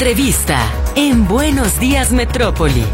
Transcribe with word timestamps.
Entrevista 0.00 0.58
en 0.96 1.28
Buenos 1.28 1.78
Días 1.78 2.10
Metrópoli. 2.10 2.86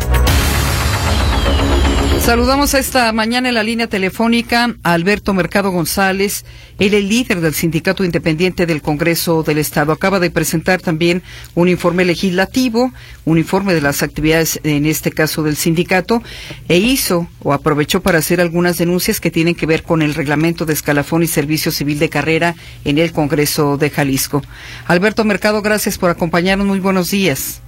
Saludamos 2.27 2.75
esta 2.75 3.13
mañana 3.13 3.51
en 3.51 3.55
la 3.55 3.63
línea 3.63 3.87
telefónica 3.87 4.75
a 4.83 4.95
Alberto 4.95 5.33
Mercado 5.33 5.71
González, 5.71 6.45
él 6.81 6.93
es 6.95 7.05
líder 7.05 7.41
del 7.41 7.55
Sindicato 7.55 8.03
Independiente 8.03 8.67
del 8.67 8.83
Congreso 8.83 9.45
del 9.45 9.59
Estado. 9.59 9.93
Acaba 9.93 10.19
de 10.19 10.33
presentar 10.33 10.81
también 10.81 11.23
un 11.55 11.69
informe 11.69 12.05
legislativo, 12.05 12.93
un 13.27 13.39
informe 13.39 13.75
de 13.75 13.81
las 13.81 14.03
actividades, 14.03 14.59
en 14.65 14.87
este 14.87 15.13
caso 15.13 15.45
del 15.45 15.55
sindicato, 15.55 16.21
e 16.69 16.79
hizo 16.79 17.29
o 17.45 17.53
aprovechó 17.53 18.03
para 18.03 18.19
hacer 18.19 18.41
algunas 18.41 18.77
denuncias 18.77 19.21
que 19.21 19.31
tienen 19.31 19.55
que 19.55 19.67
ver 19.67 19.85
con 19.85 20.03
el 20.03 20.13
reglamento 20.13 20.67
de 20.67 20.73
escalafón 20.73 21.23
y 21.23 21.29
servicio 21.29 21.71
civil 21.71 22.01
de 22.01 22.09
carrera 22.09 22.57
en 22.85 22.99
el 22.99 23.13
Congreso 23.13 23.77
de 23.77 23.89
Jalisco. 23.89 24.43
Alberto 24.89 25.25
Mercado, 25.25 25.63
gracias 25.63 25.97
por 25.97 26.11
acompañarnos. 26.11 26.67
Muy 26.67 26.81
buenos 26.81 27.09
días. 27.09 27.63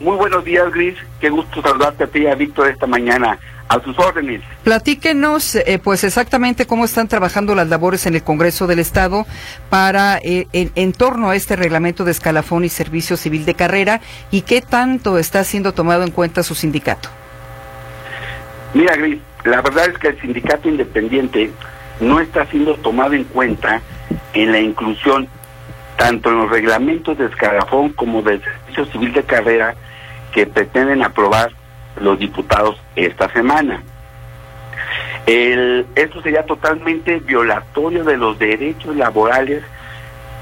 Muy 0.00 0.16
buenos 0.16 0.44
días, 0.44 0.72
Gris. 0.72 0.96
Qué 1.20 1.28
gusto 1.28 1.60
saludarte 1.60 2.04
a 2.04 2.06
ti 2.06 2.20
y 2.20 2.26
a 2.26 2.34
Víctor 2.34 2.68
esta 2.68 2.86
mañana. 2.86 3.38
A 3.68 3.80
sus 3.84 3.96
órdenes. 4.00 4.42
Platíquenos, 4.64 5.54
eh, 5.54 5.80
pues 5.80 6.02
exactamente 6.02 6.66
cómo 6.66 6.84
están 6.84 7.06
trabajando 7.06 7.54
las 7.54 7.68
labores 7.68 8.04
en 8.06 8.16
el 8.16 8.24
Congreso 8.24 8.66
del 8.66 8.80
Estado 8.80 9.26
para 9.68 10.18
eh, 10.24 10.48
en, 10.52 10.92
torno 10.92 11.30
a 11.30 11.36
este 11.36 11.54
reglamento 11.54 12.04
de 12.04 12.10
escalafón 12.10 12.64
y 12.64 12.68
servicio 12.68 13.16
civil 13.16 13.44
de 13.44 13.54
carrera 13.54 14.00
y 14.32 14.40
qué 14.42 14.60
tanto 14.60 15.18
está 15.18 15.44
siendo 15.44 15.72
tomado 15.72 16.02
en 16.02 16.10
cuenta 16.10 16.42
su 16.42 16.56
sindicato. 16.56 17.10
Mira, 18.74 18.96
Gris, 18.96 19.20
la 19.44 19.62
verdad 19.62 19.88
es 19.88 19.98
que 19.98 20.08
el 20.08 20.20
sindicato 20.20 20.68
independiente 20.68 21.52
no 22.00 22.18
está 22.18 22.46
siendo 22.46 22.74
tomado 22.74 23.12
en 23.12 23.22
cuenta 23.22 23.82
en 24.34 24.50
la 24.50 24.58
inclusión 24.58 25.28
tanto 25.96 26.30
en 26.30 26.38
los 26.38 26.50
reglamentos 26.50 27.16
de 27.18 27.26
escalafón 27.26 27.90
como 27.90 28.20
del 28.22 28.42
servicio 28.42 28.86
civil 28.86 29.12
de 29.12 29.22
carrera 29.22 29.76
que 30.32 30.46
pretenden 30.46 31.02
aprobar 31.02 31.52
los 32.00 32.18
diputados 32.18 32.80
esta 32.96 33.30
semana. 33.32 33.82
Esto 35.26 36.22
sería 36.22 36.44
totalmente 36.44 37.20
violatorio 37.20 38.04
de 38.04 38.16
los 38.16 38.38
derechos 38.38 38.96
laborales 38.96 39.62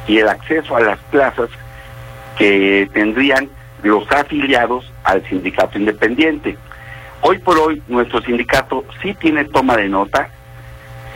y 0.07 0.19
el 0.19 0.29
acceso 0.29 0.77
a 0.77 0.81
las 0.81 0.99
plazas 1.11 1.51
que 2.39 2.89
tendrían 2.93 3.51
los 3.83 4.11
afiliados 4.11 4.91
al 5.05 5.27
sindicato 5.29 5.79
independiente. 5.79 6.57
Hoy 7.21 7.39
por 7.39 7.59
hoy 7.59 7.83
nuestro 7.89 8.23
sindicato 8.23 8.85
sí 9.03 9.15
tiene 9.15 9.45
toma 9.45 9.77
de 9.77 9.89
nota, 9.89 10.31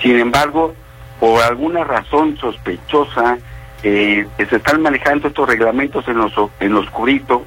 sin 0.03 0.19
embargo, 0.19 0.75
por 1.21 1.41
alguna 1.43 1.85
razón 1.85 2.37
sospechosa, 2.37 3.39
eh, 3.85 4.27
se 4.37 4.57
están 4.57 4.83
manejando 4.83 5.29
estos 5.29 5.49
reglamentos 5.49 6.07
en, 6.09 6.19
los, 6.19 6.33
en 6.59 6.75
lo 6.75 6.81
oscurito. 6.81 7.45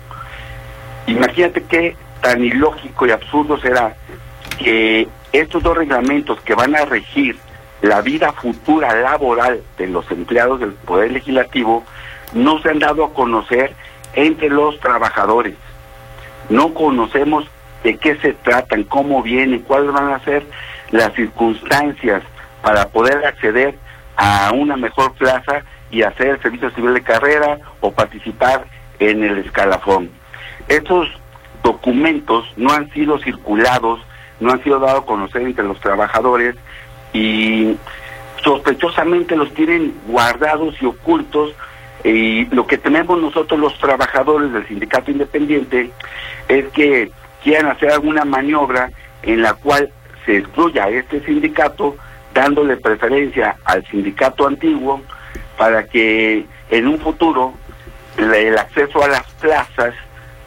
Imagínate 1.08 1.64
que 1.64 1.96
tan 2.22 2.44
ilógico 2.44 3.06
y 3.06 3.12
absurdo 3.12 3.60
será 3.60 3.96
que 4.58 5.08
estos 5.32 5.62
dos 5.62 5.78
reglamentos 5.78 6.40
que 6.42 6.56
van 6.56 6.76
a 6.76 6.86
regir 6.86 7.38
la 7.82 8.02
vida 8.02 8.32
futura 8.32 8.96
laboral 8.96 9.62
de 9.78 9.88
los 9.88 10.10
empleados 10.10 10.60
del 10.60 10.74
Poder 10.74 11.12
Legislativo 11.12 11.84
no 12.34 12.60
se 12.62 12.70
han 12.70 12.80
dado 12.80 13.06
a 13.06 13.14
conocer 13.14 13.74
entre 14.14 14.50
los 14.50 14.80
trabajadores. 14.80 15.56
No 16.50 16.74
conocemos 16.74 17.46
de 17.84 17.98
qué 17.98 18.16
se 18.18 18.34
tratan, 18.34 18.84
cómo 18.84 19.22
vienen, 19.22 19.60
cuáles 19.60 19.92
van 19.92 20.14
a 20.14 20.20
ser 20.24 20.46
las 20.92 21.14
circunstancias 21.14 22.24
para 22.62 22.88
poder 22.88 23.26
acceder 23.26 23.76
a 24.18 24.52
una 24.54 24.78
mejor 24.78 25.14
plaza 25.14 25.64
y 25.92 26.02
hacer 26.02 26.30
el 26.30 26.42
servicio 26.42 26.72
civil 26.72 26.94
de 26.94 27.04
carrera 27.04 27.60
o 27.82 27.92
participar 27.92 28.66
en 29.00 29.24
el 29.24 29.38
escalafón. 29.40 30.10
Estos 30.68 31.10
documentos 31.64 32.46
no 32.58 32.72
han 32.72 32.92
sido 32.92 33.20
circulados, 33.20 34.00
no 34.40 34.52
han 34.52 34.64
sido 34.64 34.80
dados 34.80 35.04
a 35.04 35.06
conocer 35.06 35.42
entre 35.42 35.64
los 35.64 35.80
trabajadores 35.80 36.56
y 37.14 37.76
sospechosamente 38.44 39.36
los 39.36 39.54
tienen 39.54 39.94
guardados 40.08 40.76
y 40.82 40.86
ocultos. 40.86 41.54
Y 42.04 42.46
lo 42.54 42.68
que 42.68 42.78
tenemos 42.78 43.20
nosotros 43.20 43.60
los 43.60 43.78
trabajadores 43.80 44.54
del 44.54 44.68
sindicato 44.68 45.10
independiente 45.10 45.92
es 46.48 46.68
que 46.68 47.12
quieran 47.44 47.72
hacer 47.72 47.92
alguna 47.92 48.26
maniobra 48.26 48.92
en 49.24 49.42
la 49.42 49.54
cual 49.54 49.90
se 50.26 50.38
excluya 50.38 50.86
a 50.86 50.90
este 50.90 51.24
sindicato 51.26 51.96
dándole 52.34 52.78
preferencia 52.78 53.56
al 53.66 53.86
sindicato 53.88 54.46
antiguo 54.46 55.02
para 55.58 55.86
que 55.86 56.46
en 56.70 56.88
un 56.88 57.00
futuro 57.00 57.54
el 58.18 58.58
acceso 58.58 59.04
a 59.04 59.08
las 59.08 59.24
plazas 59.34 59.94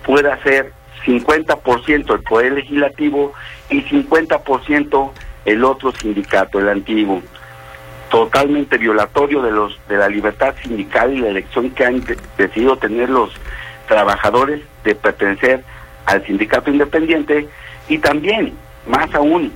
pueda 0.08 0.42
ser 0.42 0.72
50% 1.04 2.14
el 2.14 2.22
Poder 2.22 2.52
Legislativo 2.52 3.34
y 3.68 3.82
50% 3.82 5.10
el 5.44 5.64
otro 5.64 5.92
sindicato, 5.92 6.58
el 6.58 6.70
antiguo. 6.70 7.20
Totalmente 8.10 8.78
violatorio 8.78 9.42
de 9.42 9.50
los 9.50 9.78
de 9.86 9.98
la 9.98 10.08
libertad 10.08 10.54
sindical 10.62 11.12
y 11.12 11.18
la 11.18 11.28
elección 11.28 11.70
que 11.72 11.84
han 11.84 12.02
decidido 12.38 12.78
tener 12.78 13.10
los 13.10 13.32
trabajadores 13.86 14.62
de 14.82 14.94
pertenecer 14.94 15.62
al 16.06 16.24
sindicato 16.24 16.70
independiente 16.70 17.46
y 17.86 17.98
también, 17.98 18.54
más 18.86 19.14
aún, 19.14 19.52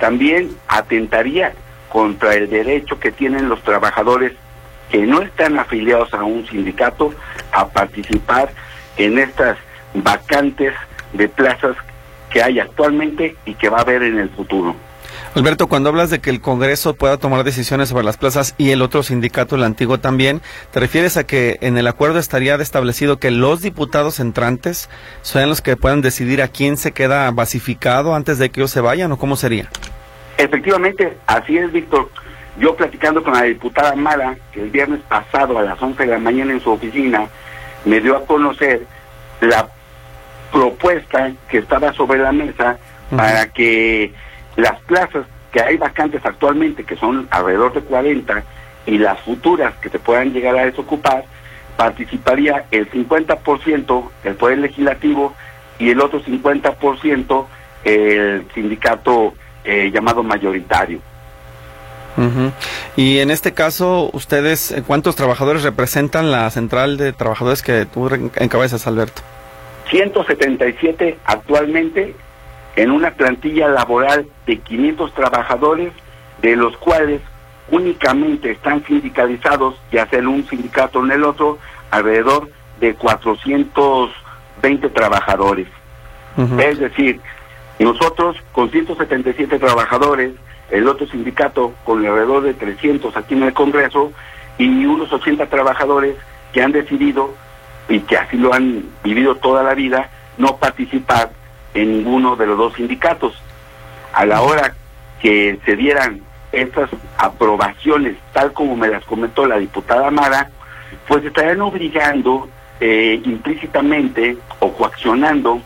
también 0.00 0.50
atentaría 0.66 1.54
contra 1.88 2.34
el 2.34 2.50
derecho 2.50 2.98
que 2.98 3.12
tienen 3.12 3.48
los 3.48 3.62
trabajadores 3.62 4.32
que 4.90 5.06
no 5.06 5.22
están 5.22 5.56
afiliados 5.56 6.12
a 6.14 6.24
un 6.24 6.44
sindicato 6.48 7.14
a 7.52 7.68
participar 7.68 8.50
en 8.96 9.20
estas 9.20 9.56
vacantes 9.94 10.74
de 11.12 11.28
plazas 11.28 11.76
que 12.30 12.42
hay 12.42 12.58
actualmente 12.58 13.36
y 13.46 13.54
que 13.54 13.68
va 13.68 13.78
a 13.78 13.82
haber 13.82 14.02
en 14.02 14.18
el 14.18 14.30
futuro. 14.30 14.74
Alberto, 15.34 15.66
cuando 15.66 15.88
hablas 15.88 16.10
de 16.10 16.20
que 16.20 16.30
el 16.30 16.40
Congreso 16.40 16.94
pueda 16.94 17.16
tomar 17.16 17.42
decisiones 17.42 17.88
sobre 17.88 18.04
las 18.04 18.16
plazas 18.16 18.54
y 18.56 18.70
el 18.70 18.82
otro 18.82 19.02
sindicato, 19.02 19.56
el 19.56 19.64
antiguo 19.64 19.98
también, 19.98 20.40
¿te 20.70 20.78
refieres 20.78 21.16
a 21.16 21.24
que 21.24 21.58
en 21.60 21.76
el 21.76 21.88
acuerdo 21.88 22.20
estaría 22.20 22.54
establecido 22.54 23.18
que 23.18 23.32
los 23.32 23.60
diputados 23.60 24.20
entrantes 24.20 24.88
sean 25.22 25.48
los 25.48 25.60
que 25.60 25.76
puedan 25.76 26.02
decidir 26.02 26.40
a 26.40 26.48
quién 26.48 26.76
se 26.76 26.92
queda 26.92 27.30
basificado 27.32 28.14
antes 28.14 28.38
de 28.38 28.50
que 28.50 28.60
ellos 28.60 28.70
se 28.70 28.80
vayan 28.80 29.10
o 29.10 29.18
cómo 29.18 29.34
sería? 29.34 29.68
Efectivamente, 30.38 31.16
así 31.26 31.58
es, 31.58 31.72
Víctor. 31.72 32.10
Yo 32.58 32.76
platicando 32.76 33.22
con 33.24 33.32
la 33.32 33.42
diputada 33.42 33.96
Mara, 33.96 34.36
que 34.52 34.62
el 34.62 34.70
viernes 34.70 35.00
pasado 35.08 35.58
a 35.58 35.62
las 35.62 35.80
11 35.82 36.00
de 36.04 36.10
la 36.12 36.18
mañana 36.18 36.52
en 36.52 36.60
su 36.60 36.70
oficina, 36.70 37.26
me 37.84 38.00
dio 38.00 38.16
a 38.16 38.24
conocer 38.24 38.86
la 39.40 39.68
propuesta 40.54 41.32
que 41.48 41.58
estaba 41.58 41.92
sobre 41.94 42.20
la 42.20 42.30
mesa 42.30 42.78
para 43.14 43.48
que 43.48 44.12
las 44.54 44.80
plazas 44.82 45.26
que 45.50 45.60
hay 45.60 45.76
vacantes 45.76 46.24
actualmente, 46.24 46.84
que 46.84 46.94
son 46.96 47.26
alrededor 47.30 47.74
de 47.74 47.80
40, 47.80 48.44
y 48.86 48.98
las 48.98 49.18
futuras 49.20 49.74
que 49.82 49.88
se 49.88 49.98
puedan 49.98 50.32
llegar 50.32 50.56
a 50.56 50.64
desocupar, 50.64 51.24
participaría 51.76 52.66
el 52.70 52.88
50% 52.88 54.10
el 54.22 54.34
Poder 54.36 54.58
Legislativo 54.58 55.34
y 55.80 55.90
el 55.90 56.00
otro 56.00 56.22
50% 56.22 57.46
el 57.82 58.46
sindicato 58.54 59.34
eh, 59.64 59.90
llamado 59.92 60.22
mayoritario. 60.22 61.00
Y 62.94 63.18
en 63.18 63.32
este 63.32 63.54
caso, 63.54 64.08
ustedes, 64.12 64.72
¿cuántos 64.86 65.16
trabajadores 65.16 65.64
representan 65.64 66.30
la 66.30 66.48
central 66.50 66.96
de 66.96 67.12
trabajadores 67.12 67.60
que 67.60 67.86
tú 67.86 68.08
encabezas, 68.36 68.86
Alberto? 68.86 69.22
177 69.90 71.18
actualmente 71.24 72.14
en 72.76 72.90
una 72.90 73.12
plantilla 73.12 73.68
laboral 73.68 74.26
de 74.46 74.58
500 74.58 75.14
trabajadores, 75.14 75.92
de 76.42 76.56
los 76.56 76.76
cuales 76.76 77.20
únicamente 77.70 78.50
están 78.50 78.84
sindicalizados, 78.84 79.76
ya 79.92 80.06
sea 80.06 80.18
en 80.18 80.28
un 80.28 80.46
sindicato 80.48 81.04
en 81.04 81.12
el 81.12 81.24
otro, 81.24 81.58
alrededor 81.90 82.48
de 82.80 82.94
420 82.94 84.88
trabajadores. 84.90 85.68
Es 86.58 86.80
decir, 86.80 87.20
nosotros 87.78 88.36
con 88.52 88.70
177 88.70 89.58
trabajadores, 89.58 90.32
el 90.70 90.88
otro 90.88 91.06
sindicato 91.06 91.72
con 91.84 92.04
alrededor 92.04 92.42
de 92.42 92.54
300 92.54 93.16
aquí 93.16 93.34
en 93.34 93.44
el 93.44 93.52
Congreso 93.52 94.12
y 94.58 94.84
unos 94.84 95.12
80 95.12 95.46
trabajadores 95.46 96.16
que 96.52 96.62
han 96.62 96.72
decidido 96.72 97.34
y 97.88 98.00
que 98.00 98.16
así 98.16 98.36
lo 98.36 98.52
han 98.54 98.84
vivido 99.02 99.36
toda 99.36 99.62
la 99.62 99.74
vida, 99.74 100.10
no 100.38 100.56
participar 100.56 101.30
en 101.74 101.98
ninguno 101.98 102.36
de 102.36 102.46
los 102.46 102.58
dos 102.58 102.74
sindicatos. 102.74 103.34
A 104.12 104.24
la 104.24 104.42
hora 104.42 104.74
que 105.20 105.58
se 105.64 105.76
dieran 105.76 106.20
estas 106.52 106.90
aprobaciones, 107.18 108.16
tal 108.32 108.52
como 108.52 108.76
me 108.76 108.88
las 108.88 109.04
comentó 109.04 109.46
la 109.46 109.58
diputada 109.58 110.10
Mara, 110.10 110.50
pues 111.06 111.24
estarían 111.24 111.60
obligando 111.60 112.48
eh, 112.80 113.20
implícitamente 113.24 114.36
o 114.60 114.72
coaccionando 114.72 115.60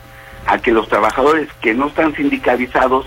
a 0.45 0.57
que 0.57 0.71
los 0.71 0.87
trabajadores 0.87 1.47
que 1.61 1.73
no 1.73 1.87
están 1.87 2.15
sindicalizados 2.15 3.05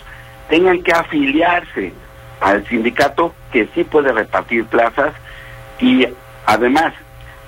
tengan 0.49 0.83
que 0.83 0.93
afiliarse 0.93 1.93
al 2.41 2.67
sindicato 2.67 3.35
que 3.53 3.69
sí 3.75 3.85
puede 3.85 4.13
repartir 4.13 4.65
plazas 4.67 5.13
y 5.81 6.07
además 6.47 6.93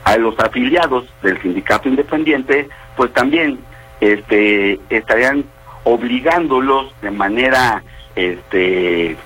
a 0.04 0.16
los 0.16 0.38
afiliados 0.38 1.06
del 1.22 1.40
sindicato 1.40 1.88
independiente, 1.88 2.68
pues 2.96 3.12
también 3.12 3.58
este, 4.00 4.78
estarían 4.90 5.44
obligándolos 5.84 6.94
de 7.00 7.10
manera, 7.10 7.82
este, 8.14 9.16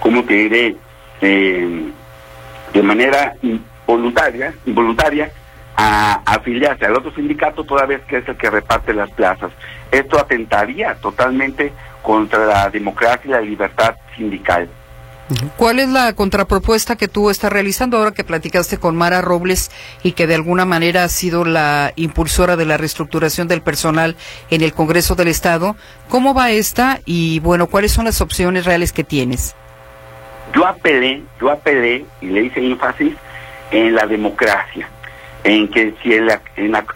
¿cómo 0.00 0.24
te 0.24 0.34
diré? 0.34 0.76
Eh, 1.22 1.90
de 2.72 2.82
manera 2.82 3.34
voluntaria, 3.86 4.54
involuntaria 4.64 5.30
a, 5.76 6.22
afiliarse 6.24 6.86
al 6.86 6.96
otro 6.96 7.12
sindicato 7.14 7.64
toda 7.64 7.86
vez 7.86 8.00
que 8.02 8.18
es 8.18 8.28
el 8.28 8.36
que 8.36 8.50
reparte 8.50 8.94
las 8.94 9.10
plazas. 9.10 9.50
Esto 9.90 10.18
atentaría 10.18 10.94
totalmente 10.96 11.72
contra 12.02 12.46
la 12.46 12.70
democracia 12.70 13.28
y 13.28 13.32
la 13.32 13.40
libertad 13.40 13.94
sindical. 14.16 14.68
¿Cuál 15.56 15.78
es 15.78 15.88
la 15.88 16.12
contrapropuesta 16.14 16.96
que 16.96 17.06
tú 17.08 17.30
estás 17.30 17.52
realizando 17.52 17.98
ahora 17.98 18.12
que 18.12 18.24
platicaste 18.24 18.78
con 18.78 18.96
Mara 18.96 19.20
Robles 19.20 19.70
y 20.02 20.12
que 20.12 20.26
de 20.26 20.34
alguna 20.34 20.64
manera 20.64 21.04
ha 21.04 21.08
sido 21.08 21.44
la 21.44 21.92
impulsora 21.96 22.56
de 22.56 22.66
la 22.66 22.76
reestructuración 22.76 23.46
del 23.46 23.62
personal 23.62 24.16
en 24.50 24.62
el 24.62 24.72
Congreso 24.72 25.14
del 25.14 25.28
Estado? 25.28 25.76
¿Cómo 26.08 26.34
va 26.34 26.50
esta 26.50 27.00
y 27.04 27.38
bueno, 27.40 27.68
cuáles 27.68 27.92
son 27.92 28.06
las 28.06 28.20
opciones 28.20 28.64
reales 28.64 28.92
que 28.92 29.04
tienes? 29.04 29.54
Yo 30.54 30.66
apelé, 30.66 31.22
yo 31.40 31.50
apelé 31.50 32.04
y 32.20 32.26
le 32.26 32.44
hice 32.44 32.64
énfasis 32.64 33.14
en 33.70 33.94
la 33.94 34.06
democracia, 34.06 34.88
en 35.44 35.68
que 35.68 35.94
si 36.02 36.12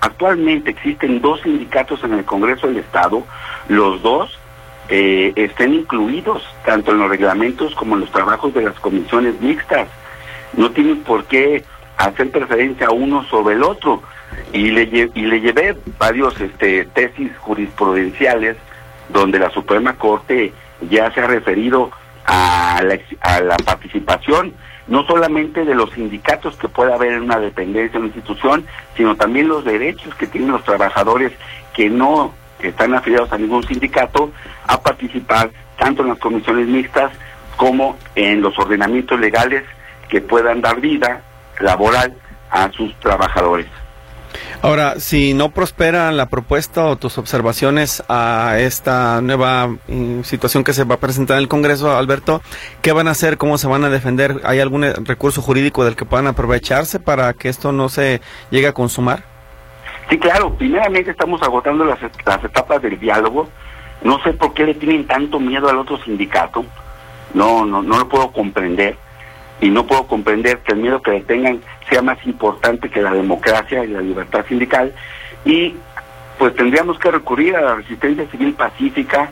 actualmente 0.00 0.70
existen 0.70 1.20
dos 1.20 1.40
sindicatos 1.42 2.02
en 2.02 2.14
el 2.14 2.24
Congreso 2.24 2.66
del 2.66 2.78
Estado, 2.78 3.22
los 3.68 4.02
dos 4.02 4.38
eh, 4.88 5.32
estén 5.36 5.74
incluidos 5.74 6.42
tanto 6.64 6.92
en 6.92 6.98
los 6.98 7.08
reglamentos 7.08 7.74
como 7.74 7.94
en 7.94 8.02
los 8.02 8.10
trabajos 8.10 8.52
de 8.54 8.62
las 8.62 8.78
comisiones 8.80 9.40
mixtas. 9.40 9.88
No 10.56 10.70
tienen 10.70 11.02
por 11.02 11.24
qué 11.24 11.64
hacer 11.96 12.30
preferencia 12.30 12.88
a 12.88 12.92
uno 12.92 13.24
sobre 13.24 13.54
el 13.54 13.62
otro. 13.62 14.02
Y 14.52 14.70
le, 14.70 15.10
y 15.14 15.22
le 15.22 15.40
llevé 15.40 15.76
varios 15.98 16.40
este, 16.40 16.84
tesis 16.86 17.30
jurisprudenciales 17.38 18.56
donde 19.08 19.38
la 19.38 19.50
Suprema 19.50 19.94
Corte 19.94 20.52
ya 20.90 21.12
se 21.12 21.20
ha 21.20 21.26
referido 21.26 21.90
a 22.26 22.82
la, 22.82 22.98
a 23.20 23.40
la 23.40 23.56
participación 23.56 24.54
no 24.86 25.04
solamente 25.06 25.64
de 25.64 25.74
los 25.74 25.90
sindicatos 25.92 26.56
que 26.56 26.68
pueda 26.68 26.94
haber 26.94 27.12
en 27.12 27.22
una 27.22 27.38
dependencia, 27.38 27.96
en 27.96 28.04
una 28.04 28.14
institución, 28.14 28.66
sino 28.96 29.16
también 29.16 29.48
los 29.48 29.64
derechos 29.64 30.14
que 30.14 30.26
tienen 30.26 30.52
los 30.52 30.64
trabajadores 30.64 31.32
que 31.74 31.88
no 31.88 32.34
están 32.68 32.94
afiliados 32.94 33.32
a 33.32 33.38
ningún 33.38 33.66
sindicato 33.66 34.30
a 34.66 34.80
participar 34.80 35.50
tanto 35.78 36.02
en 36.02 36.08
las 36.08 36.18
comisiones 36.18 36.66
mixtas 36.68 37.12
como 37.56 37.96
en 38.14 38.40
los 38.40 38.58
ordenamientos 38.58 39.18
legales 39.18 39.64
que 40.08 40.20
puedan 40.20 40.60
dar 40.60 40.80
vida 40.80 41.22
laboral 41.60 42.14
a 42.50 42.70
sus 42.72 42.94
trabajadores. 43.00 43.66
Ahora, 44.62 44.98
si 44.98 45.34
no 45.34 45.50
prospera 45.50 46.10
la 46.10 46.28
propuesta 46.28 46.86
o 46.86 46.96
tus 46.96 47.18
observaciones 47.18 48.02
a 48.08 48.56
esta 48.58 49.20
nueva 49.20 49.68
mm, 49.68 50.22
situación 50.22 50.64
que 50.64 50.72
se 50.72 50.84
va 50.84 50.96
a 50.96 51.00
presentar 51.00 51.36
en 51.36 51.42
el 51.42 51.48
Congreso, 51.48 51.96
Alberto, 51.96 52.40
¿qué 52.80 52.92
van 52.92 53.06
a 53.08 53.12
hacer? 53.12 53.36
¿Cómo 53.36 53.58
se 53.58 53.66
van 53.66 53.84
a 53.84 53.90
defender? 53.90 54.40
¿Hay 54.44 54.60
algún 54.60 54.82
recurso 55.04 55.42
jurídico 55.42 55.84
del 55.84 55.96
que 55.96 56.04
puedan 56.04 56.26
aprovecharse 56.26 56.98
para 56.98 57.32
que 57.34 57.48
esto 57.48 57.72
no 57.72 57.88
se 57.88 58.20
llegue 58.50 58.68
a 58.68 58.72
consumar? 58.72 59.33
Sí, 60.08 60.18
claro. 60.18 60.54
Primeramente 60.54 61.10
estamos 61.10 61.42
agotando 61.42 61.84
las, 61.84 61.98
las 62.24 62.44
etapas 62.44 62.82
del 62.82 62.98
diálogo. 62.98 63.48
No 64.02 64.22
sé 64.22 64.32
por 64.32 64.54
qué 64.54 64.64
le 64.64 64.74
tienen 64.74 65.06
tanto 65.06 65.40
miedo 65.40 65.68
al 65.68 65.78
otro 65.78 65.98
sindicato. 66.02 66.64
No, 67.32 67.64
no, 67.64 67.82
no 67.82 67.98
lo 67.98 68.08
puedo 68.08 68.30
comprender 68.30 68.96
y 69.60 69.70
no 69.70 69.86
puedo 69.86 70.06
comprender 70.06 70.58
que 70.58 70.72
el 70.72 70.78
miedo 70.78 71.00
que 71.00 71.12
le 71.12 71.20
tengan 71.22 71.60
sea 71.88 72.02
más 72.02 72.18
importante 72.26 72.90
que 72.90 73.02
la 73.02 73.12
democracia 73.12 73.84
y 73.84 73.88
la 73.88 74.00
libertad 74.00 74.44
sindical 74.46 74.92
y 75.44 75.74
pues 76.38 76.54
tendríamos 76.54 76.98
que 76.98 77.10
recurrir 77.10 77.56
a 77.56 77.60
la 77.60 77.74
resistencia 77.76 78.26
civil 78.30 78.54
pacífica 78.54 79.30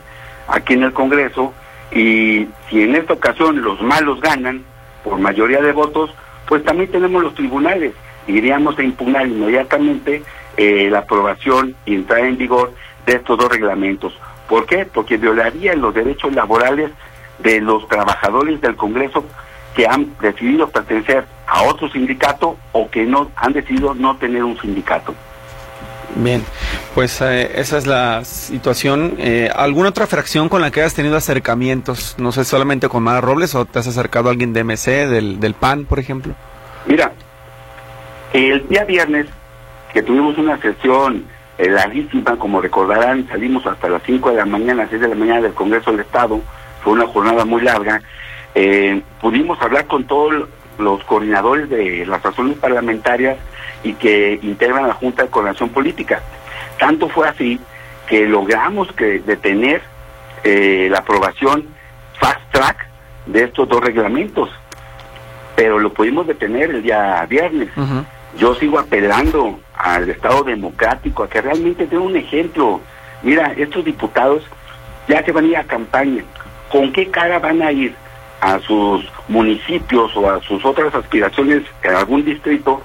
aquí 0.49 0.75
en 0.75 0.85
el 0.85 0.93
Congreso 0.93 1.53
y 1.91 2.49
si 2.69 2.83
en 2.83 2.95
esta 2.95 3.15
ocasión 3.15 3.61
los 3.63 3.81
malos 3.83 4.21
ganan 4.21 4.65
por 5.05 5.19
mayoría 5.19 5.61
de 5.61 5.73
votos, 5.73 6.11
pues 6.47 6.65
también 6.65 6.91
tenemos 6.91 7.23
los 7.23 7.35
tribunales. 7.35 7.93
Iríamos 8.27 8.79
a 8.79 8.83
impugnar 8.83 9.27
inmediatamente 9.27 10.23
eh, 10.57 10.89
la 10.91 11.01
aprobación 11.01 11.75
y 11.87 11.95
entrada 11.95 12.27
en 12.27 12.37
vigor 12.37 12.73
de 13.07 13.15
estos 13.15 13.39
dos 13.39 13.51
reglamentos. 13.51 14.13
¿Por 14.49 14.67
qué? 14.67 14.85
Porque 14.85 15.17
violarían 15.17 15.81
los 15.81 15.95
derechos 15.95 16.35
laborales 16.35 16.91
de 17.39 17.61
los 17.61 17.89
trabajadores 17.89 18.61
del 18.61 18.77
Congreso 18.77 19.25
que 19.75 19.87
han 19.87 20.15
decidido 20.21 20.69
pertenecer 20.69 21.25
a 21.47 21.63
otro 21.63 21.91
sindicato 21.91 22.57
o 22.73 22.91
que 22.91 23.05
no 23.05 23.31
han 23.37 23.53
decidido 23.53 23.95
no 23.95 24.17
tener 24.17 24.45
un 24.45 24.61
sindicato. 24.61 25.15
Bien, 26.15 26.45
pues 26.95 27.23
eh, 27.23 27.53
esa 27.55 27.79
es 27.79 27.87
la 27.87 28.23
situación. 28.25 29.15
Eh, 29.19 29.49
¿Alguna 29.55 29.89
otra 29.89 30.07
fracción 30.07 30.51
con 30.51 30.61
la 30.61 30.71
que 30.71 30.81
hayas 30.81 30.95
tenido 30.95 31.17
acercamientos? 31.17 32.17
No 32.19 32.33
sé, 32.33 32.45
solamente 32.45 32.89
con 32.89 33.03
Mara 33.03 33.23
Robles 33.23 33.55
o 33.55 33.65
te 33.65 33.79
has 33.79 33.87
acercado 33.87 34.29
a 34.29 34.33
alguien 34.33 34.53
de 34.53 34.63
MC, 34.63 35.09
del, 35.09 35.41
del 35.41 35.55
PAN, 35.55 35.87
por 35.87 35.99
ejemplo. 35.99 36.35
Mira, 36.87 37.13
el 38.35 38.69
día 38.69 38.85
viernes 38.85 39.27
que 39.93 40.03
tuvimos 40.03 40.39
una 40.39 40.59
sesión 40.59 41.25
eh, 41.59 41.69
larguísima, 41.69 42.37
como 42.37 42.61
recordarán, 42.61 43.27
salimos 43.29 43.67
hasta 43.67 43.89
las 43.89 44.03
5 44.05 44.31
de 44.31 44.37
la 44.37 44.47
mañana, 44.47 44.87
6 44.89 45.01
de 45.01 45.09
la 45.09 45.15
mañana 45.15 45.43
del 45.43 45.55
Congreso 45.55 45.91
del 45.91 46.01
Estado, 46.01 46.41
fue 46.83 46.95
una 46.95 47.07
jornada 47.07 47.45
muy 47.45 47.63
larga, 47.63 48.01
eh, 48.55 49.03
pudimos 49.21 49.61
hablar 49.61 49.87
con 49.87 50.05
todos 50.05 50.49
los 50.79 51.05
coordinadores 51.05 51.69
de 51.69 52.07
las 52.07 52.23
razones 52.23 52.59
parlamentarias 52.59 53.37
y 53.83 53.95
que 53.95 54.39
integran 54.43 54.89
la 54.89 54.95
Junta 54.95 55.23
de 55.23 55.29
Coordinación 55.29 55.69
Política. 55.71 56.23
Tanto 56.79 57.09
fue 57.09 57.29
así 57.29 57.61
que 58.07 58.27
logramos 58.27 58.91
que 58.93 59.21
detener 59.21 59.83
eh, 60.45 60.89
la 60.91 60.99
aprobación 60.99 61.67
fast 62.19 62.41
track 62.51 62.87
de 63.27 63.45
estos 63.45 63.69
dos 63.69 63.81
reglamentos, 63.81 64.51
pero 65.55 65.79
lo 65.79 65.93
pudimos 65.93 66.27
detener 66.27 66.71
el 66.71 66.83
día 66.83 67.25
viernes. 67.29 67.69
Yo 68.39 68.55
sigo 68.55 68.79
apelando 68.79 69.61
al 69.75 70.09
Estado 70.09 70.43
democrático 70.45 71.23
a 71.23 71.29
que 71.29 71.41
realmente 71.41 71.87
dé 71.87 71.99
un 71.99 72.17
ejemplo. 72.17 72.81
Mira, 73.23 73.53
estos 73.57 73.85
diputados 73.85 74.43
ya 75.09 75.25
se 75.25 75.33
van 75.33 75.45
a 75.45 75.49
ir 75.49 75.57
a 75.57 75.65
campaña. 75.65 76.25
¿Con 76.71 76.93
qué 76.93 77.11
cara 77.11 77.39
van 77.39 77.63
a 77.63 77.71
ir? 77.73 77.95
a 78.43 78.59
sus 78.59 79.05
municipios 79.29 80.17
o 80.17 80.29
a 80.29 80.43
sus 80.43 80.65
otras 80.65 80.93
aspiraciones 80.93 81.63
en 81.85 81.95
algún 81.95 82.25
distrito, 82.25 82.83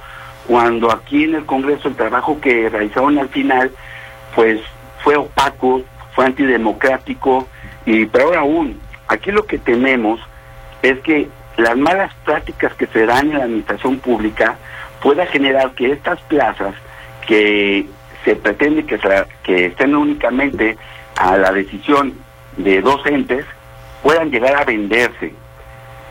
cuando 0.48 0.92
aquí 0.92 1.24
en 1.24 1.34
el 1.34 1.46
Congreso 1.48 1.88
el 1.88 1.96
trabajo 1.96 2.40
que 2.40 2.70
realizaron 2.70 3.18
al 3.18 3.30
final, 3.30 3.72
pues 4.36 4.62
fue 5.04 5.16
opaco, 5.16 5.82
fue 6.14 6.26
antidemocrático, 6.26 7.48
y 7.88 8.06
peor 8.06 8.38
aún, 8.38 8.80
aquí 9.08 9.32
lo 9.32 9.48
que 9.48 9.58
tenemos 9.58 10.20
es 10.84 11.00
que 11.00 11.28
las 11.58 11.76
malas 11.76 12.14
prácticas 12.24 12.76
que 12.76 12.86
se 12.86 13.08
dan 13.08 13.32
en 13.32 13.40
la 13.40 13.46
administración 13.46 13.98
pública 13.98 14.58
pueda 15.02 15.26
generar 15.28 15.72
que 15.72 15.92
estas 15.92 16.20
plazas 16.22 16.74
que 17.28 17.86
se 18.24 18.36
pretende 18.36 18.86
que, 18.86 19.00
que 19.44 19.66
estén 19.68 19.96
únicamente 19.96 20.78
a 21.16 21.38
la 21.38 21.52
decisión 21.52 22.14
de 22.58 22.82
dos 22.82 23.06
entes 23.06 23.46
puedan 24.02 24.32
llegar 24.32 24.56
a 24.56 24.66
venderse 24.66 25.34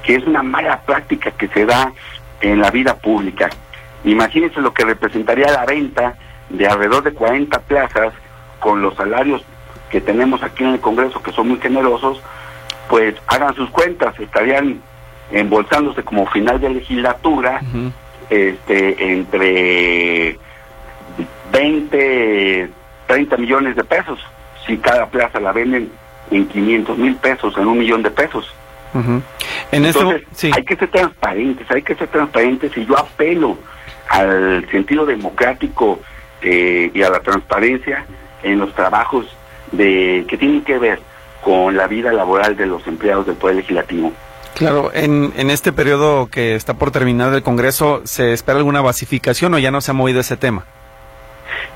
que 0.07 0.15
es 0.15 0.25
una 0.25 0.43
mala 0.43 0.81
práctica 0.83 1.33
que 1.33 1.49
se 1.49 1.67
da 1.67 1.93
en 2.41 2.61
la 2.61 2.71
vida 2.71 2.97
pública. 2.97 3.51
Imagínense 4.05 4.61
lo 4.61 4.73
que 4.73 4.85
representaría 4.85 5.51
la 5.51 5.67
venta 5.67 6.15
de 6.49 6.67
alrededor 6.67 7.03
de 7.03 7.13
40 7.13 7.59
plazas 7.63 8.15
con 8.61 8.83
los 8.83 8.95
salarios 8.95 9.45
que 9.91 10.01
tenemos 10.01 10.43
aquí 10.45 10.63
en 10.63 10.75
el 10.75 10.81
Congreso, 10.81 11.23
que 11.23 11.33
son 11.33 11.49
muy 11.49 11.59
generosos, 11.59 12.23
pues 12.89 13.17
hagan 13.27 13.55
sus 13.57 13.69
cuentas, 13.71 14.19
estarían 14.21 14.81
embolsándose 15.33 16.05
como 16.05 16.27
final 16.27 16.61
de 16.61 16.71
legislatura 16.71 17.61
este 18.31 19.13
entre 19.13 20.39
20, 21.53 22.71
30 23.07 23.37
millones 23.37 23.77
de 23.77 23.85
pesos, 23.85 24.19
si 24.67 24.77
cada 24.79 25.07
plaza 25.07 25.41
la 25.41 25.53
venden 25.53 25.91
en 26.31 26.47
500 26.47 26.99
mil 26.99 27.17
pesos, 27.17 27.57
en 27.57 27.67
un 27.67 27.79
millón 27.79 28.03
de 28.03 28.11
pesos. 28.11 28.53
En 29.73 29.85
Entonces, 29.85 30.23
hay 30.55 30.65
que 30.65 30.77
ser 30.77 30.91
transparentes, 30.91 31.71
hay 31.71 31.83
que 31.83 31.95
ser 31.95 32.09
transparentes 32.09 32.75
y 32.77 32.87
yo 32.87 32.99
apelo 32.99 33.59
al 34.09 34.67
sentido 34.71 35.05
democrático 35.05 36.01
eh, 36.41 36.91
y 36.95 37.03
a 37.03 37.11
la 37.11 37.21
transparencia 37.21 38.07
en 38.43 38.59
los 38.59 38.75
trabajos 38.75 39.27
de 39.73 40.25
que 40.29 40.39
tienen 40.39 40.63
que 40.63 40.79
ver 40.79 41.01
con 41.43 41.77
la 41.77 41.87
vida 41.87 42.13
laboral 42.13 42.57
de 42.57 42.67
los 42.67 42.87
empleados 42.87 43.27
del 43.27 43.37
Poder 43.37 43.57
Legislativo. 43.57 44.13
Claro, 44.57 44.91
en, 44.95 45.35
en 45.37 45.51
este 45.51 45.71
periodo 45.71 46.29
que 46.29 46.55
está 46.55 46.75
por 46.75 46.91
terminar 46.91 47.33
el 47.35 47.43
Congreso, 47.43 48.01
¿se 48.05 48.33
espera 48.33 48.57
alguna 48.57 48.81
basificación 48.81 49.53
o 49.53 49.59
ya 49.59 49.71
no 49.71 49.83
se 49.83 49.91
ha 49.91 49.95
movido 49.95 50.21
ese 50.21 50.39
tema? 50.39 50.65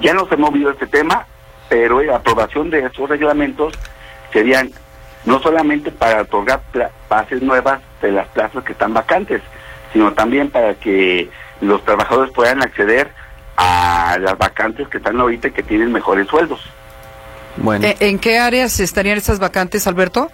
Ya 0.01 0.15
no 0.15 0.27
se 0.27 0.35
ha 0.35 0.39
movido 0.39 0.71
ese 0.71 0.87
tema, 0.87 1.27
pero 1.69 2.03
la 2.03 2.17
aprobación 2.17 2.71
de 2.71 2.87
esos 2.87 3.07
reglamentos 3.07 3.75
serían 4.33 4.71
no 5.27 5.43
solamente 5.43 5.91
para 5.93 6.23
otorgar 6.23 6.63
bases 7.07 7.43
nuevas 7.43 7.83
de 8.01 8.13
las 8.13 8.27
plazas 8.29 8.65
que 8.65 8.73
están 8.73 8.95
vacantes, 8.95 9.43
sino 9.93 10.15
también 10.15 10.51
para 10.51 10.73
que 10.75 11.29
los 11.61 11.85
trabajadores 11.85 12.33
puedan 12.33 12.63
acceder 12.63 13.11
a 13.59 14.17
las 14.19 14.39
vacantes 14.39 14.89
que 14.89 14.97
están 14.97 15.21
ahorita 15.21 15.49
y 15.49 15.53
que 15.53 15.63
tienen 15.63 15.93
mejores 15.93 16.27
sueldos. 16.29 16.61
Bueno. 17.57 17.85
¿E-, 17.87 17.97
¿En 18.01 18.19
qué 18.19 18.39
áreas 18.39 18.81
estarían 18.81 19.19
esas 19.19 19.39
vacantes, 19.39 19.87
Alberto? 19.87 20.31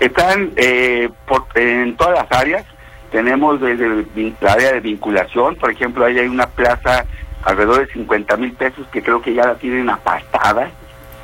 Están 0.00 0.52
eh, 0.56 1.08
en 1.54 1.96
todas 1.96 2.14
las 2.14 2.40
áreas. 2.40 2.64
Tenemos 3.10 3.60
desde 3.60 3.84
el, 3.86 4.36
área 4.46 4.72
de 4.72 4.80
vinculación, 4.80 5.54
por 5.56 5.70
ejemplo, 5.70 6.04
ahí 6.04 6.18
hay 6.18 6.26
una 6.26 6.48
plaza 6.48 7.04
alrededor 7.44 7.86
de 7.86 7.92
50 7.92 8.36
mil 8.38 8.52
pesos 8.54 8.86
que 8.88 9.02
creo 9.02 9.22
que 9.22 9.34
ya 9.34 9.46
la 9.46 9.54
tienen 9.54 9.88
apartada 9.88 10.70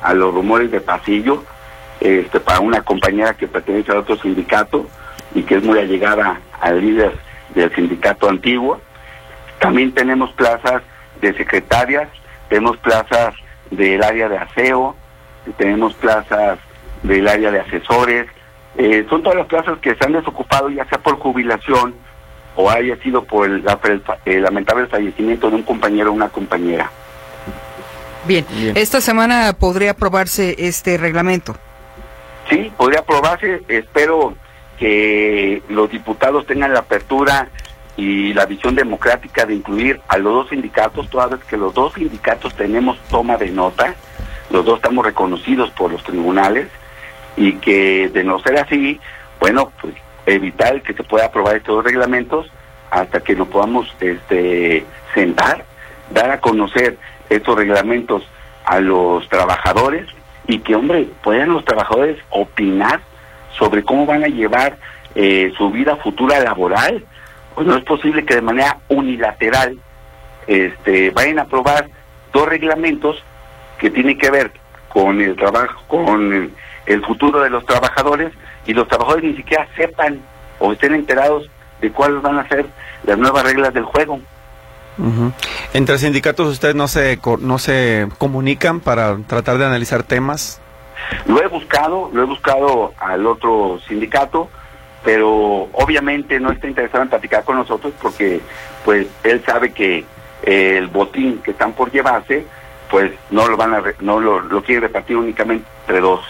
a 0.01 0.13
los 0.13 0.33
rumores 0.33 0.71
de 0.71 0.79
pasillo 0.79 1.43
este, 1.99 2.39
para 2.39 2.59
una 2.59 2.81
compañera 2.81 3.33
que 3.33 3.47
pertenece 3.47 3.91
a 3.91 3.99
otro 3.99 4.15
sindicato 4.17 4.87
y 5.35 5.43
que 5.43 5.55
es 5.55 5.63
muy 5.63 5.79
allegada 5.79 6.39
al 6.61 6.79
líder 6.79 7.11
del 7.53 7.73
sindicato 7.75 8.29
antiguo. 8.29 8.79
También 9.59 9.93
tenemos 9.93 10.31
plazas 10.33 10.81
de 11.19 11.33
secretarias, 11.33 12.07
tenemos 12.49 12.77
plazas 12.77 13.35
del 13.69 14.01
área 14.03 14.29
de 14.29 14.37
aseo, 14.37 14.95
tenemos 15.57 15.93
plazas 15.95 16.59
del 17.03 17.27
área 17.27 17.51
de 17.51 17.59
asesores, 17.59 18.27
eh, 18.77 19.05
son 19.09 19.21
todas 19.21 19.37
las 19.37 19.47
plazas 19.47 19.79
que 19.79 19.95
se 19.95 20.05
han 20.05 20.13
desocupado 20.13 20.69
ya 20.69 20.85
sea 20.85 20.97
por 20.97 21.17
jubilación 21.17 21.93
o 22.55 22.69
haya 22.69 22.95
sido 22.97 23.23
por 23.23 23.49
el, 23.49 23.63
lamentable 24.41 24.87
fallecimiento 24.87 25.49
de 25.49 25.57
un 25.57 25.63
compañero 25.63 26.11
o 26.11 26.13
una 26.13 26.29
compañera. 26.29 26.91
Bien. 28.25 28.45
esta 28.75 29.01
semana 29.01 29.53
podría 29.57 29.91
aprobarse 29.91 30.55
este 30.59 30.97
reglamento. 30.97 31.55
Sí, 32.49 32.71
podría 32.77 32.99
aprobarse, 32.99 33.63
espero 33.67 34.35
que 34.77 35.63
los 35.69 35.89
diputados 35.89 36.45
tengan 36.45 36.73
la 36.73 36.79
apertura 36.81 37.49
y 37.97 38.33
la 38.33 38.45
visión 38.45 38.75
democrática 38.75 39.45
de 39.45 39.55
incluir 39.55 40.01
a 40.07 40.17
los 40.17 40.33
dos 40.33 40.49
sindicatos, 40.49 41.09
toda 41.09 41.27
vez 41.27 41.43
que 41.45 41.57
los 41.57 41.73
dos 41.73 41.93
sindicatos 41.93 42.53
tenemos 42.55 42.99
toma 43.09 43.37
de 43.37 43.49
nota, 43.51 43.95
los 44.49 44.65
dos 44.65 44.77
estamos 44.77 45.05
reconocidos 45.05 45.71
por 45.71 45.91
los 45.91 46.03
tribunales 46.03 46.67
y 47.35 47.53
que 47.53 48.09
de 48.09 48.23
no 48.23 48.39
ser 48.39 48.57
así, 48.57 48.99
bueno, 49.39 49.71
pues 49.81 49.95
evitar 50.25 50.81
que 50.81 50.93
se 50.93 51.03
pueda 51.03 51.25
aprobar 51.25 51.55
estos 51.57 51.83
reglamentos 51.83 52.51
hasta 52.89 53.21
que 53.21 53.35
nos 53.35 53.47
podamos 53.47 53.87
este, 53.99 54.85
sentar, 55.13 55.65
dar 56.11 56.31
a 56.31 56.39
conocer 56.39 56.97
estos 57.29 57.55
reglamentos 57.55 58.23
a 58.65 58.79
los 58.79 59.27
trabajadores 59.29 60.07
y 60.47 60.59
que, 60.59 60.75
hombre, 60.75 61.07
puedan 61.23 61.53
los 61.53 61.65
trabajadores 61.65 62.17
opinar 62.29 62.99
sobre 63.57 63.83
cómo 63.83 64.05
van 64.05 64.23
a 64.23 64.27
llevar 64.27 64.77
eh, 65.15 65.51
su 65.57 65.71
vida 65.71 65.95
futura 65.97 66.39
laboral. 66.39 67.03
Pues 67.55 67.67
no 67.67 67.77
es 67.77 67.83
posible 67.83 68.25
que 68.25 68.35
de 68.35 68.41
manera 68.41 68.77
unilateral 68.89 69.77
este, 70.47 71.11
vayan 71.11 71.39
a 71.39 71.43
aprobar 71.43 71.89
dos 72.33 72.47
reglamentos 72.47 73.23
que 73.77 73.89
tienen 73.89 74.17
que 74.17 74.31
ver 74.31 74.51
con 74.89 75.21
el 75.21 75.35
trabajo, 75.35 75.81
con 75.87 76.51
el, 76.85 77.05
futuro 77.05 77.41
de 77.41 77.49
los 77.49 77.65
trabajadores 77.65 78.33
y 78.65 78.73
los 78.73 78.87
trabajadores 78.87 79.31
ni 79.31 79.35
siquiera 79.37 79.67
sepan 79.75 80.19
o 80.59 80.73
estén 80.73 80.93
enterados 80.93 81.49
de 81.81 81.91
cuáles 81.91 82.21
van 82.21 82.39
a 82.39 82.47
ser 82.47 82.65
las 83.03 83.17
nuevas 83.17 83.43
reglas 83.43 83.73
del 83.73 83.83
juego. 83.83 84.19
Entre 85.73 85.97
sindicatos 85.97 86.47
ustedes 86.47 86.75
no 86.75 86.87
se 86.87 87.19
no 87.39 87.57
se 87.57 88.07
comunican 88.17 88.81
para 88.81 89.17
tratar 89.25 89.57
de 89.57 89.65
analizar 89.65 90.03
temas. 90.03 90.61
Lo 91.25 91.41
he 91.41 91.47
buscado, 91.47 92.09
lo 92.13 92.23
he 92.23 92.25
buscado 92.25 92.93
al 92.99 93.25
otro 93.25 93.79
sindicato, 93.87 94.49
pero 95.03 95.69
obviamente 95.73 96.39
no 96.39 96.51
está 96.51 96.67
interesado 96.67 97.03
en 97.03 97.09
platicar 97.09 97.43
con 97.43 97.57
nosotros 97.57 97.93
porque 98.01 98.41
pues 98.85 99.07
él 99.23 99.41
sabe 99.45 99.71
que 99.71 100.05
el 100.43 100.87
botín 100.87 101.39
que 101.43 101.51
están 101.51 101.73
por 101.73 101.91
llevarse 101.91 102.45
pues 102.89 103.11
no 103.29 103.47
lo 103.47 103.55
van 103.55 103.73
a 103.73 103.81
no 104.01 104.19
lo, 104.19 104.41
lo 104.41 104.61
quiere 104.61 104.81
repartir 104.81 105.17
únicamente 105.17 105.65
entre 105.81 106.01
dos. 106.01 106.21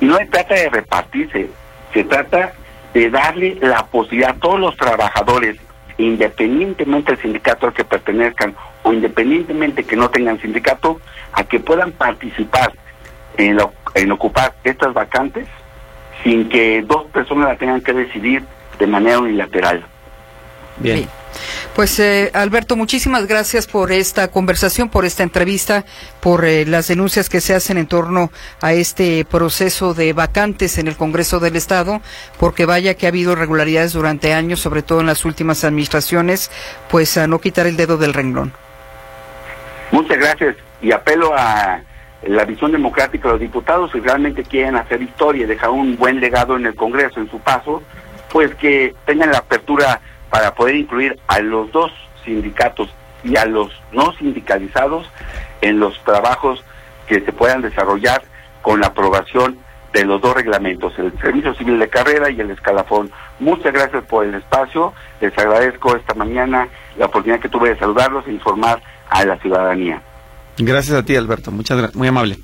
No 0.00 0.16
se 0.16 0.26
trata 0.26 0.54
de 0.54 0.68
repartirse, 0.68 1.50
se 1.92 2.04
trata 2.04 2.52
de 2.94 3.10
darle 3.10 3.58
la 3.60 3.86
posibilidad 3.86 4.30
a 4.30 4.40
todos 4.40 4.60
los 4.60 4.76
trabajadores, 4.76 5.56
independientemente 5.98 7.12
del 7.12 7.22
sindicato 7.22 7.66
al 7.66 7.72
que 7.72 7.84
pertenezcan 7.84 8.54
o 8.82 8.92
independientemente 8.92 9.84
que 9.84 9.96
no 9.96 10.08
tengan 10.10 10.40
sindicato, 10.40 11.00
a 11.32 11.44
que 11.44 11.60
puedan 11.60 11.92
participar 11.92 12.72
en, 13.36 13.58
en 13.94 14.12
ocupar 14.12 14.54
estas 14.64 14.94
vacantes 14.94 15.48
sin 16.22 16.48
que 16.48 16.82
dos 16.82 17.04
personas 17.06 17.48
la 17.48 17.56
tengan 17.56 17.80
que 17.80 17.92
decidir 17.92 18.44
de 18.78 18.86
manera 18.86 19.18
unilateral. 19.18 19.84
Bien. 20.80 21.08
Pues 21.74 21.98
eh, 22.00 22.30
Alberto, 22.34 22.76
muchísimas 22.76 23.26
gracias 23.26 23.66
por 23.66 23.92
esta 23.92 24.28
conversación, 24.28 24.88
por 24.88 25.04
esta 25.04 25.22
entrevista, 25.22 25.84
por 26.20 26.44
eh, 26.44 26.64
las 26.66 26.88
denuncias 26.88 27.28
que 27.28 27.40
se 27.40 27.54
hacen 27.54 27.78
en 27.78 27.86
torno 27.86 28.30
a 28.60 28.72
este 28.72 29.24
proceso 29.24 29.94
de 29.94 30.12
vacantes 30.12 30.78
en 30.78 30.88
el 30.88 30.96
Congreso 30.96 31.38
del 31.38 31.56
Estado, 31.56 32.00
porque 32.38 32.66
vaya 32.66 32.94
que 32.94 33.06
ha 33.06 33.10
habido 33.10 33.32
irregularidades 33.32 33.92
durante 33.92 34.32
años, 34.32 34.60
sobre 34.60 34.82
todo 34.82 35.00
en 35.00 35.06
las 35.06 35.24
últimas 35.24 35.62
administraciones, 35.64 36.50
pues 36.90 37.16
a 37.16 37.26
no 37.26 37.40
quitar 37.40 37.66
el 37.66 37.76
dedo 37.76 37.96
del 37.96 38.14
renglón. 38.14 38.52
Muchas 39.92 40.18
gracias 40.18 40.56
y 40.82 40.92
apelo 40.92 41.32
a 41.36 41.80
la 42.22 42.44
visión 42.44 42.72
democrática 42.72 43.28
de 43.28 43.34
los 43.34 43.40
diputados, 43.40 43.92
si 43.92 44.00
realmente 44.00 44.42
quieren 44.42 44.76
hacer 44.76 45.00
historia 45.02 45.44
y 45.44 45.46
dejar 45.46 45.70
un 45.70 45.96
buen 45.96 46.20
legado 46.20 46.56
en 46.56 46.66
el 46.66 46.74
Congreso 46.74 47.20
en 47.20 47.30
su 47.30 47.38
paso, 47.38 47.82
pues 48.30 48.54
que 48.56 48.94
tengan 49.06 49.30
la 49.30 49.38
apertura 49.38 50.00
para 50.30 50.54
poder 50.54 50.76
incluir 50.76 51.18
a 51.26 51.40
los 51.40 51.70
dos 51.72 51.92
sindicatos 52.24 52.88
y 53.24 53.36
a 53.36 53.44
los 53.46 53.70
no 53.92 54.12
sindicalizados 54.12 55.08
en 55.60 55.80
los 55.80 56.02
trabajos 56.04 56.64
que 57.06 57.20
se 57.20 57.32
puedan 57.32 57.62
desarrollar 57.62 58.22
con 58.62 58.80
la 58.80 58.88
aprobación 58.88 59.58
de 59.92 60.04
los 60.04 60.20
dos 60.20 60.34
reglamentos, 60.34 60.92
el 60.98 61.18
Servicio 61.18 61.54
Civil 61.54 61.78
de 61.78 61.88
Carrera 61.88 62.30
y 62.30 62.40
el 62.40 62.50
Escalafón. 62.50 63.10
Muchas 63.40 63.72
gracias 63.72 64.04
por 64.04 64.24
el 64.24 64.34
espacio, 64.34 64.92
les 65.20 65.36
agradezco 65.38 65.96
esta 65.96 66.14
mañana 66.14 66.68
la 66.98 67.06
oportunidad 67.06 67.40
que 67.40 67.48
tuve 67.48 67.70
de 67.70 67.78
saludarlos 67.78 68.26
e 68.26 68.32
informar 68.32 68.82
a 69.08 69.24
la 69.24 69.38
ciudadanía. 69.38 70.02
Gracias 70.58 70.96
a 70.96 71.04
ti, 71.04 71.16
Alberto, 71.16 71.50
muchas 71.50 71.94
muy 71.94 72.08
amable. 72.08 72.38